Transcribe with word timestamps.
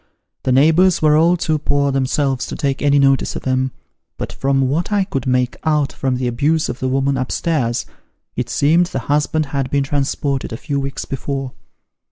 The 0.41 0.51
neighbours 0.51 0.99
were 0.99 1.15
all 1.15 1.37
too 1.37 1.59
poor 1.59 1.91
themselves 1.91 2.47
to 2.47 2.55
take 2.55 2.81
any 2.81 2.97
notice 2.97 3.35
of 3.35 3.45
'em, 3.45 3.69
but 4.17 4.33
from 4.33 4.67
what 4.67 4.91
I 4.91 5.03
could 5.03 5.27
make 5.27 5.55
out 5.63 5.93
from 5.93 6.15
the 6.15 6.25
abuse 6.27 6.69
of 6.69 6.79
the 6.79 6.87
woman 6.87 7.17
up 7.17 7.31
stairs, 7.31 7.85
it 8.35 8.49
seemed 8.49 8.87
the 8.87 8.97
husband 9.13 9.45
had 9.53 9.69
been 9.69 9.83
transported 9.83 10.51
a 10.51 10.57
few 10.57 10.79
weeks 10.79 11.05
before. 11.05 11.51